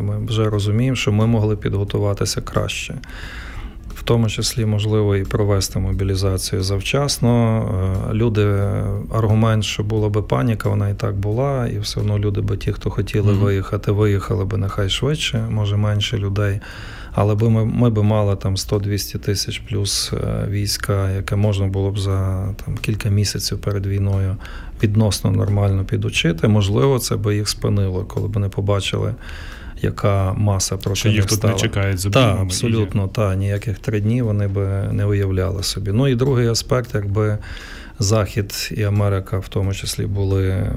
[0.00, 2.94] ми вже розуміємо, що ми могли підготуватися краще
[4.06, 7.62] тому числі можливо і провести мобілізацію завчасно.
[8.10, 8.42] Е, люди,
[9.12, 12.72] аргумент, що була би паніка, вона і так була, і все одно люди би ті,
[12.72, 13.38] хто хотіли mm-hmm.
[13.38, 16.60] виїхати, виїхали би нехай швидше, може менше людей.
[17.12, 21.90] Але би ми ми би мали там 100-200 тисяч плюс е, війська, яке можна було
[21.90, 24.36] б за там кілька місяців перед війною
[24.82, 26.48] відносно нормально підучити.
[26.48, 29.14] Можливо, це би їх спинило, коли б не побачили
[29.82, 31.52] яка маса проти Що їх тут стала.
[31.54, 35.92] не чекають з Так, абсолютно, та ніяких три дні вони би не уявляли собі.
[35.92, 37.38] Ну і другий аспект, якби
[37.98, 40.72] Захід і Америка в тому числі були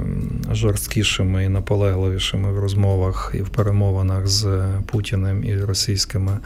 [0.52, 6.38] жорсткішими і наполегливішими в розмовах і в перемовинах з Путіним і російськими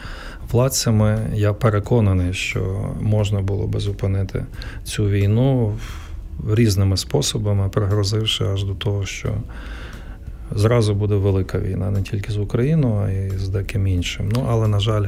[0.51, 1.19] владцями.
[1.33, 4.45] Я переконаний, що можна було би зупинити
[4.83, 5.77] цю війну
[6.49, 9.33] різними способами, пригрозивши аж до того, що.
[10.55, 14.29] Зразу буде велика війна не тільки з Україною, а й з деким іншим.
[14.35, 15.05] Ну, але, на жаль,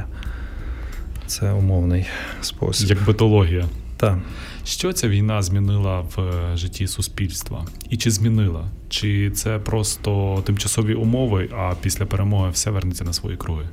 [1.26, 2.06] це умовний
[2.40, 2.88] спосіб.
[2.88, 3.64] Як битологія.
[3.96, 4.18] Так.
[4.64, 7.66] Що ця війна змінила в е, житті суспільства?
[7.90, 8.64] І чи змінила?
[8.88, 13.64] Чи це просто тимчасові умови, а після перемоги все вернеться на свої круги?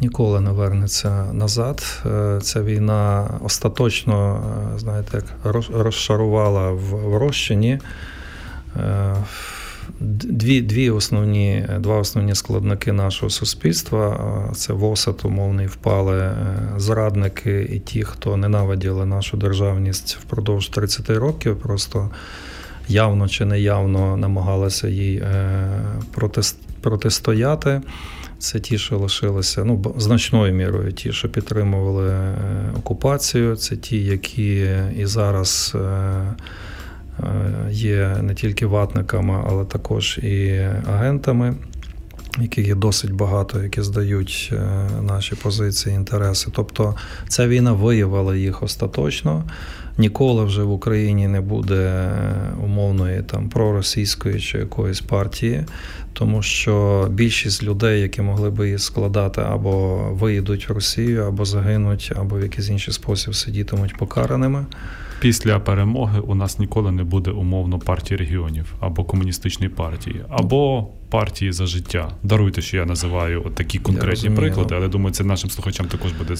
[0.00, 2.02] Ніколи не вернеться назад.
[2.06, 4.42] Е, Ця війна остаточно,
[4.74, 7.78] е, знаєте, як розшарувала в в розчині.
[10.00, 16.34] Дві, дві основні, два основні складники нашого суспільства це ВОСАТ, умовний впали е,
[16.76, 22.10] зрадники і ті, хто ненавиділи нашу державність впродовж 30 років, просто
[22.88, 25.68] явно чи неявно намагалися їй е,
[26.80, 27.80] протистояти.
[28.38, 32.34] Це ті, що лишилися ну, значною мірою, ті, що підтримували е,
[32.78, 35.76] окупацію, це ті, які і зараз
[37.70, 41.54] є не тільки ватниками, але також і агентами,
[42.40, 46.50] яких є досить багато, які здають е, наші позиції, інтереси.
[46.54, 46.94] Тобто
[47.28, 49.44] ця війна виявила їх остаточно.
[49.98, 52.12] Ніколи вже в Україні не буде е,
[52.64, 55.64] умовної там проросійської чи якоїсь партії,
[56.12, 62.12] тому що більшість людей, які могли би її складати, або виїдуть в Росію, або загинуть,
[62.16, 64.66] або в якийсь інший спосіб сидітимуть покараними.
[65.20, 71.52] Після перемоги у нас ніколи не буде умовно партії регіонів або комуністичної партії, або партії
[71.52, 72.12] за життя.
[72.22, 76.34] Даруйте, що я називаю от такі конкретні приклади, але думаю, це нашим слухачам також буде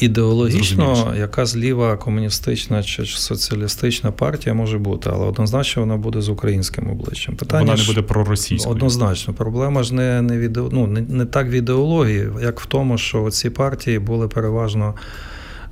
[0.00, 1.16] Ідеологічно, Зрозуміло.
[1.16, 7.36] яка зліва комуністична чи соціалістична партія може бути, але однозначно вона буде з українським обличчям.
[7.36, 8.74] Питання вона не буде проросійською.
[8.74, 10.62] Однозначно, проблема ж не, не, в іде...
[10.72, 14.94] ну, не, не так в ідеології, як в тому, що ці партії були переважно.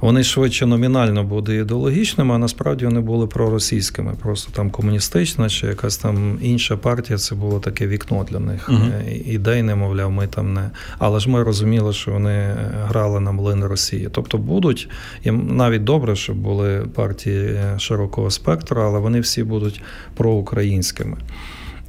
[0.00, 4.14] Вони швидше номінально були ідеологічними, а насправді вони були проросійськими.
[4.22, 8.68] Просто там комуністична чи якась там інша партія це було таке вікно для них.
[8.68, 8.92] Мгм.
[9.08, 10.70] Е, Ідей не мовляв, ми там не.
[10.98, 12.56] Але ж ми розуміли, що вони е,
[12.88, 14.08] грали на млин Росії.
[14.12, 14.88] Тобто будуть,
[15.24, 19.82] і навіть добре, щоб були партії е, широкого спектру, але вони всі будуть
[20.14, 21.16] проукраїнськими.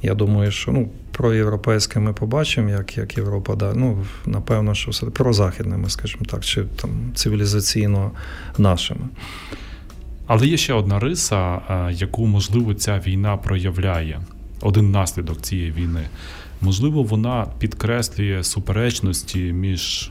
[0.02, 3.74] Я думаю, що ну, про європейське ми побачимо, як, як Європа да.
[3.74, 8.10] Ну, напевно, що все прозахідними, скажімо так, чи там цивілізаційно
[8.58, 9.08] нашими.
[10.26, 14.20] Але є ще одна риса, е, яку можливо ця війна проявляє.
[14.60, 16.02] Один наслідок цієї війни.
[16.60, 20.10] Можливо, вона підкреслює суперечності між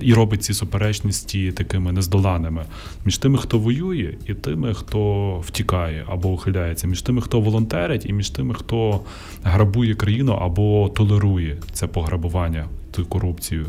[0.00, 2.64] і робить ці суперечності такими нездоланими
[3.04, 8.12] між тими, хто воює, і тими, хто втікає або ухиляється, між тими, хто волонтерить, і
[8.12, 9.00] між тими, хто
[9.42, 13.66] грабує країну або толерує це пограбування, цю корупцію.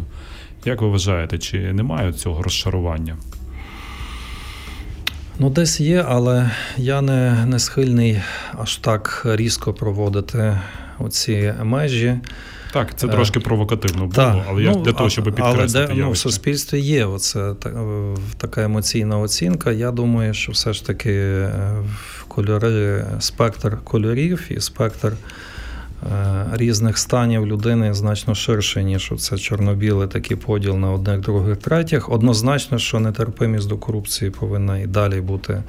[0.65, 3.17] Як ви вважаєте, чи немає цього розчарування?
[5.39, 8.21] Ну, десь є, але я не, не схильний
[8.61, 10.59] аж так різко проводити
[10.99, 12.15] оці межі.
[12.73, 15.93] Так, це Е, трошки провокативно було, Так, але я ну, для того, щоб але підкреслити
[15.93, 19.71] де, ну, в суспільстві є оце та- е, така емоційна оцінка.
[19.71, 21.73] Я думаю, що все ж таки е,
[22.27, 25.13] кольори, спектр кольорів і спектр
[26.53, 32.11] різних станів людини значно ширший, ніж це чорно-білий такий поділ на одних, других, третіх.
[32.11, 35.63] Однозначно, що нетерпимість до корупції повинна і далі бути.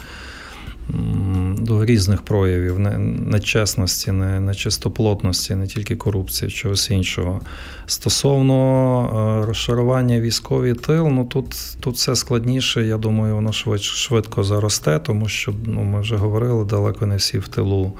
[1.58, 7.40] До різних проявів нечесності, нечистоплотності, не тільки корупції, чогось іншого.
[7.86, 12.84] Стосовно е, розшарування військовий тил, ну тут, тут все складніше.
[12.86, 17.38] Я думаю, воно швидко, швидко заросте, тому що ну, ми вже говорили, далеко не всі
[17.38, 17.92] в тилу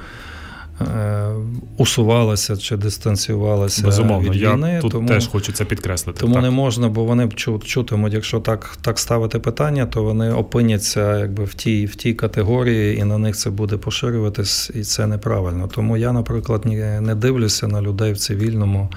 [0.81, 1.31] е,
[1.77, 4.79] усувалися чи дистанціювалися Безумовно, від я війни.
[4.83, 5.09] тут тому...
[5.09, 6.21] теж хочу це підкреслити.
[6.21, 6.43] Тому так.
[6.43, 11.45] не можна, бо вони чу- чутимуть, якщо так, так ставити питання, то вони опиняться якби
[11.45, 15.69] в тій, в тій категорії, і на них це буде поширюватись, і це неправильно.
[15.69, 16.65] Тому я, наприклад,
[17.01, 18.89] не дивлюся на людей в цивільному.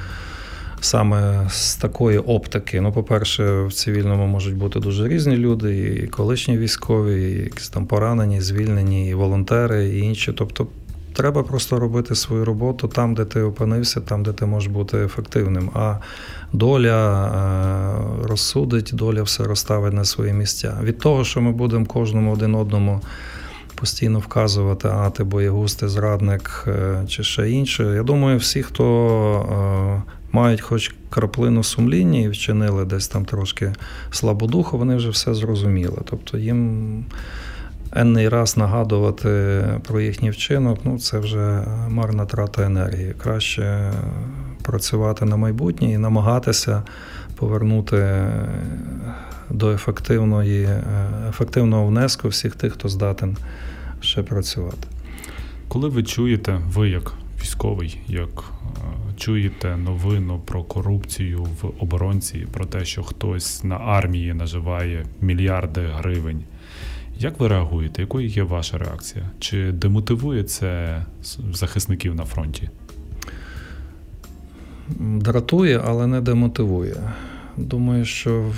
[0.82, 2.82] Саме з такої оптики.
[2.82, 7.86] Ну, по-перше, в цивільному можуть бути дуже різні люди, і колишні військові, і якісь там
[7.86, 10.34] поранені, звільнені, і волонтери, і інші.
[10.34, 10.68] Тобто
[11.18, 15.72] треба просто робити свою роботу там, де ти опинився, там, де ти можеш бути ефективним.
[15.74, 15.96] А
[16.54, 20.78] доля е, розсудить, доля все розставить на свої місця.
[20.84, 23.02] Від того, що ми будемо кожному один одному
[23.76, 27.84] постійно вказувати, а ти боєгуз, ти зрадник е, чи ще інше.
[27.96, 28.86] Я думаю, всі, хто
[30.08, 33.74] е, мають хоч краплину сумління і вчинили десь там трошки
[34.12, 36.02] слабодуху, вони вже все зрозуміли.
[36.10, 37.06] Тобто їм
[37.92, 43.14] енний раз нагадувати про їхній вчинок, ну це вже марна трата енергії.
[43.24, 43.92] Краще
[44.62, 46.84] працювати на майбутнє і намагатися
[47.36, 48.28] повернути
[49.50, 50.70] до ефективної,
[51.30, 53.38] ефективного внеску всіх тих, хто здатен
[54.02, 54.88] ще працювати.
[55.68, 62.66] Коли ви чуєте, ви як військовий, як е, чуєте новину про корупцію в оборонці, про
[62.66, 66.44] те, що хтось на армії наживає мільярди гривень,
[67.20, 68.02] як ви реагуєте?
[68.02, 69.26] Якою є ваша реакція?
[69.40, 71.06] Чи демотивує це
[71.54, 72.70] захисників на фронті?
[75.00, 76.96] Дратує, але не демотивує.
[77.58, 78.52] Думаю, що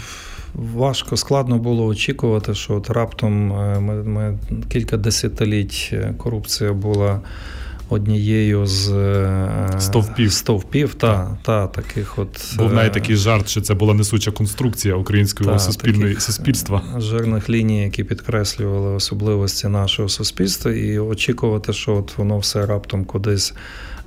[0.54, 4.38] важко, складно було очікувати, що от раптом е, ми, ми
[4.70, 7.22] кілька десятиліть е, корупція була
[7.90, 10.34] однією з е, стовпів.
[10.34, 12.58] стовпів та, та, таких от...
[12.58, 16.82] Був навіть такий жарт, що це була несуча конструкція українського та, суспільної таких суспільства.
[16.98, 23.54] Жирних ліній, які підкреслювали особливості нашого суспільства, і очікувати, що от воно все раптом кудись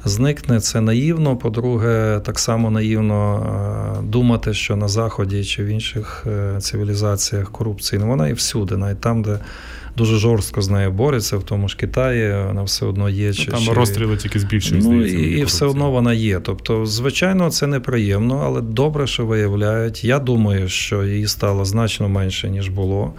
[0.05, 0.61] зникне.
[0.61, 1.37] Це наївно.
[1.37, 8.09] По-друге, так само наївно думати, що на Заході чи в інших е, цивілізаціях корупції ну,
[8.09, 9.39] вона і всюди, навіть там, де
[9.97, 13.32] дуже жорстко з нею бореться, в тому ж Китаї вона все одно є.
[13.32, 13.72] Чи, ну, там чи...
[13.72, 14.84] розстріли тільки збільшують.
[14.84, 16.40] Ну і, і все одно вона є.
[16.40, 20.05] Тобто, звичайно, це неприємно, але добре, що виявляють.
[20.05, 23.12] Я думаю, що її стало значно менше, ніж було.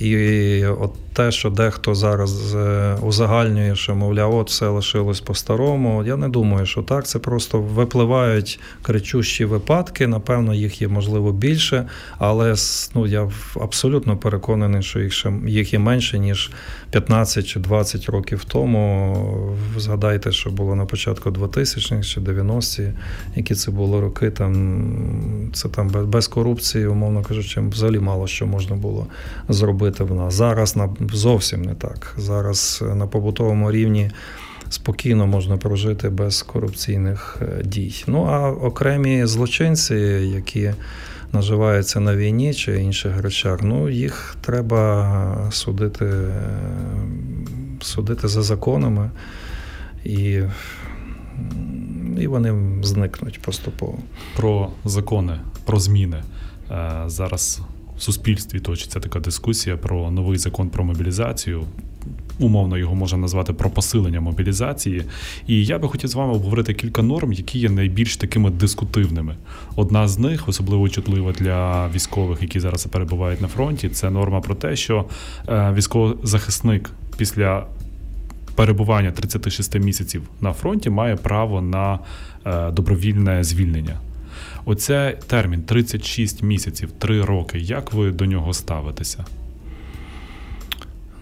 [0.00, 6.04] І от те, що дехто зараз е, узагальнює, що, мовляв, от все лишилось по-старому.
[6.04, 7.06] Я не думаю, що так.
[7.06, 10.06] Це просто випливають кричущі випадки.
[10.06, 11.86] Напевно, їх є можливо більше,
[12.18, 12.54] але
[12.94, 16.50] ну, я абсолютно переконаний, що їх ще їх є менше, ніж
[16.90, 19.56] 15 чи 20 років тому.
[19.78, 22.92] Згадайте, що було на початку 2000-х чи 90-ті,
[23.36, 24.30] які це були роки.
[24.30, 29.06] Там це там без корупції, умовно кажучи, взагалі мало що можна було
[29.48, 30.34] зробити в нас.
[30.34, 32.14] Зараз на зовсім не так.
[32.18, 34.10] Зараз на побутовому рівні
[34.68, 38.04] спокійно можна прожити без корупційних е, дій.
[38.06, 39.94] Ну а окремі злочинці,
[40.34, 40.72] які
[41.32, 46.06] наживаються на війні чи інших речах, ну їх треба судити,
[47.80, 49.10] судити за законами.
[50.04, 50.40] І
[52.20, 53.98] і вони зникнуть поступово.
[54.36, 56.22] Про закони, про зміни.
[56.70, 57.60] Е, зараз
[58.02, 61.64] суспільстві точиться така дискусія про новий закон про мобілізацію.
[62.38, 65.04] Умовно його можна назвати про посилення мобілізації.
[65.46, 69.36] І я би хотів з вами обговорити кілька норм, які є найбільш такими дискутивними.
[69.76, 74.54] Одна з них, особливо чутлива для військових, які зараз перебувають на фронті, це норма про
[74.54, 75.04] те, що
[75.48, 77.66] е, військовозахисник після
[78.54, 81.98] перебування 36 місяців на фронті має право на
[82.46, 84.00] е, добровільне звільнення.
[84.64, 87.58] Оце термін 36 місяців, 3 роки.
[87.58, 89.24] Як ви до нього ставитеся?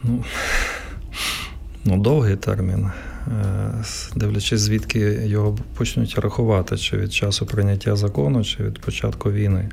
[0.02, 0.24] Ну,
[1.84, 2.90] ну довгий термін.
[3.28, 3.84] Е,
[4.16, 9.68] дивлячись, звідки його почнуть рахувати, чи від часу прийняття закону, чи від початку війни.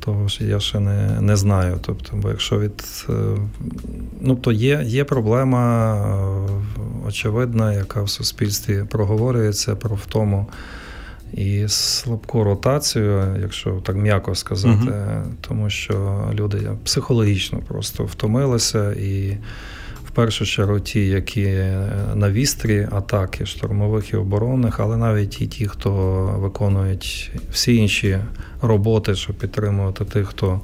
[0.00, 1.78] Того ж я ще не не знаю.
[1.82, 3.06] Тобто, бо якщо від.
[3.08, 3.12] Е,
[4.20, 10.46] ну, то є є проблема е, очевидна, яка в суспільстві проговорюється про втому
[11.36, 19.36] і слабку ротацію, якщо так м'яко сказати, uh тому що люди психологічно просто втомилися і.
[20.06, 21.46] В першу чергу ті, які
[22.14, 25.90] на вістрі атаки штурмових і оборонних, але навіть і ті, хто
[26.38, 28.18] виконують всі інші
[28.62, 30.60] роботи, щоб підтримувати тих, хто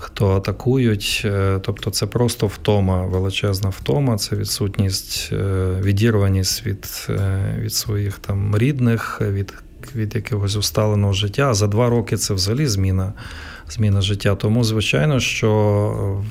[0.00, 1.22] хто атакують.
[1.24, 8.18] Е, тобто це просто втома, величезна втома, це відсутність, е, відірваність від е, від своїх
[8.18, 9.54] там рідних, від
[9.94, 11.54] від якогось усталеного життя.
[11.54, 13.12] За два роки це взагалі зміна,
[13.68, 14.34] зміна життя.
[14.34, 16.22] Тому, звичайно, що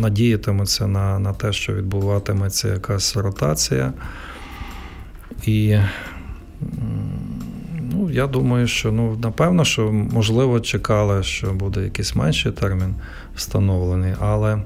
[0.00, 3.92] надіятимуться на, на те, що відбуватиметься якась ротація.
[5.46, 5.78] І
[7.92, 12.94] Ну, я думаю, що ну, напевно, що можливо чекали, що буде якийсь менший термін
[13.34, 14.62] встановлений, але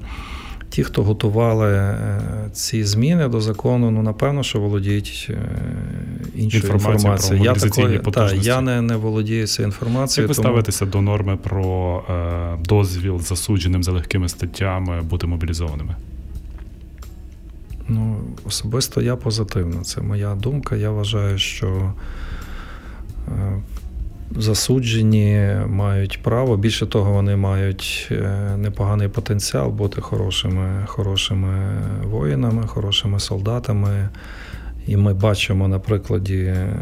[0.69, 2.19] ті, хто готували е,
[2.53, 5.37] ці зміни до закону, ну напевно, що володіють е,
[6.35, 7.45] іншою інформацією.
[7.45, 10.29] Я такої, та, я не не володію цією інформацією.
[10.29, 10.47] Як ви тому...
[10.47, 15.95] ставитеся до норми про е, дозвіл засудженим за легкими статтями бути мобілізованими?
[17.87, 19.83] Ну, особисто я позитивно.
[19.83, 20.75] Це моя думка.
[20.75, 21.93] Я вважаю, що
[24.37, 26.57] засуджені мають право.
[26.57, 34.09] Більше того, вони мають е, непоганий потенціал бути хорошими, хорошими воїнами, хорошими солдатами.
[34.87, 36.77] І ми бачимо на прикладі е,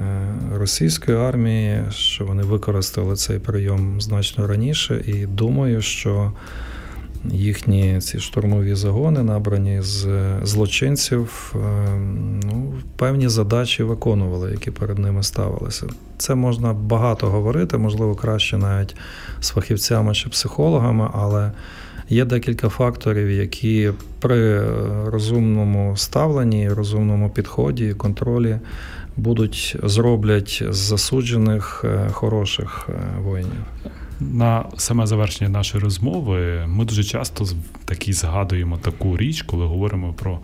[0.54, 6.32] російської армії, що вони використали цей прийом значно раніше, і думаю, що
[7.26, 10.08] їхні ці штурмові загони, набрані з
[10.44, 11.60] злочинців, е,
[12.44, 15.86] ну, певні задачі виконували, які перед ними ставилися.
[16.18, 18.96] Це можна багато говорити, можливо, краще навіть
[19.40, 21.52] з фахівцями чи психологами, але
[22.10, 24.62] є декілька факторів, які при
[25.06, 28.60] розумному ставленні, розумному підході контролі
[29.18, 33.64] будуть зроблять з засуджених е, хороших е, воїнів.
[34.20, 37.46] На саме завершення нашої розмови ми дуже часто
[37.86, 40.40] такі згадуємо таку річ, коли говоримо про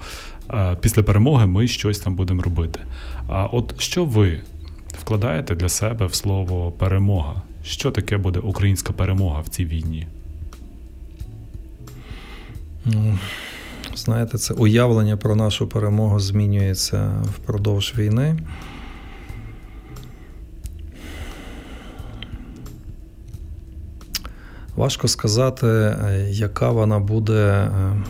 [0.50, 2.80] е, після перемоги ми щось там будемо робити.
[3.28, 4.42] А от що ви
[5.02, 7.42] вкладаєте для себе в слово перемога?
[7.64, 10.08] Що таке буде українська перемога в цій війні?
[12.86, 13.18] Ну,
[13.96, 18.38] знаєте, це уявлення про нашу перемогу змінюється впродовж війни.
[24.80, 28.04] Важко сказати, е, яка вона буде, е,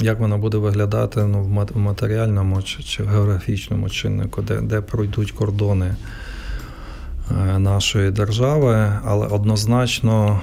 [0.00, 5.94] як вона буде виглядати ну, в матеріальному чи, чи географічному чиннику, де, де пройдуть кордони
[7.30, 10.40] е, нашої держави, але однозначно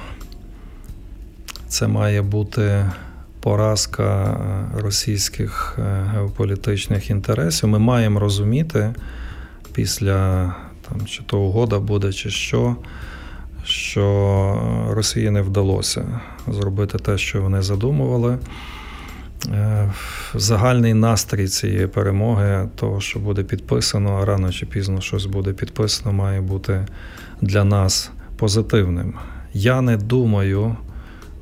[1.68, 2.92] це має бути
[3.40, 4.38] поразка
[4.78, 5.80] російських
[6.14, 7.70] геополітичних інтересів.
[7.70, 8.94] Ми маємо розуміти
[9.74, 10.46] після
[10.90, 12.76] там, чи то угода буде, чи що
[13.66, 18.38] що Росії не вдалося зробити те, що вони задумували.
[19.50, 19.92] Е,
[20.36, 26.42] загальний настрій цієї перемоги, того, що буде підписано, рано чи пізно щось буде підписано, має
[26.42, 26.86] бути
[27.42, 29.14] для нас позитивним.
[29.54, 30.76] Я не думаю,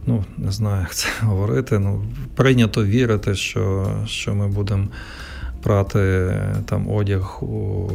[0.06, 1.80] ну не знаю, як це говорити.
[1.80, 2.06] ну
[2.36, 4.88] Прийнято вірити, що, що ми будемо
[5.62, 6.34] прати
[6.66, 7.90] там одяг у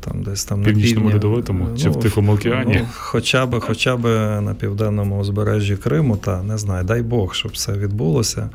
[0.00, 2.76] там десь там Північному на льодовитому чи ну, в Тихому океані?
[2.80, 4.04] Ну, хоча б хоча б
[4.40, 8.50] на південному узбережжі Криму, та не знаю, дай Бог, щоб це відбулося.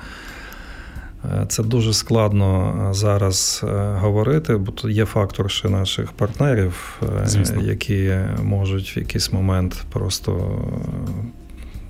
[1.26, 7.02] Е, це дуже складно е, зараз е, говорити, бо тут є фактор ще наших партнерів,
[7.26, 7.62] Звісно.
[7.62, 10.62] які можуть в якийсь момент просто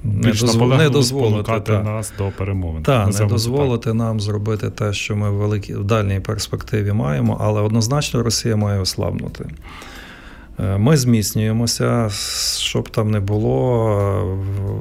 [0.06, 0.78] не, дозв...
[0.78, 1.84] не дозволити та.
[1.84, 2.84] нас до перемовин.
[2.84, 3.94] Так, не дозволити так.
[3.94, 8.80] нам зробити те, що ми в великій в дальній перспективі маємо, але однозначно Росія має
[8.80, 9.46] ослабнути.
[10.60, 12.10] Е, ми зміцнюємося,
[12.58, 14.38] щоб там не було.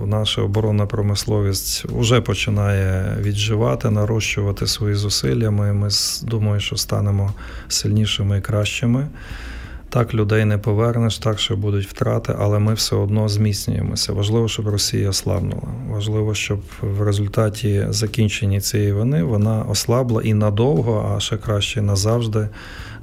[0.07, 5.51] Наша оборонна промисловість вже починає відживати, нарощувати свої зусилля.
[5.51, 5.89] Ми, ми
[6.23, 7.33] думаю, що станемо
[7.69, 9.07] сильнішими і кращими.
[9.95, 14.13] Так, людей не повернеш, так що будуть втрати, але ми все одно зміцнюємося.
[14.13, 15.69] Важливо, щоб Росія ослабнула.
[15.89, 22.49] Важливо, щоб в результаті закінчення цієї війни вона ослабла і надовго, а ще краще назавжди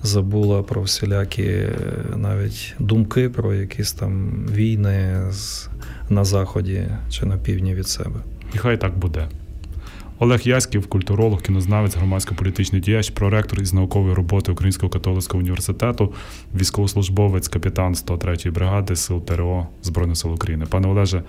[0.03, 1.67] забула про всілякі
[2.15, 5.21] навіть думки про якісь там війни
[6.09, 8.19] на заході чи на півдні від себе.
[8.53, 9.27] І хай так буде.
[10.21, 16.13] Олег Яськів, культуролог, кінознавець, громадсько-політичний діяч, проректор із наукової роботи Українського католицького університету,
[16.55, 20.65] військовослужбовець, капітан 103-ї бригади Сил ТРО Збройних сил України.
[20.69, 21.23] Пане Олеже,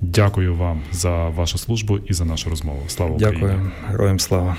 [0.00, 2.82] дякую вам за вашу службу і за нашу розмову.
[2.86, 3.40] Слава Україні!
[3.40, 4.56] Дякую, героям слава.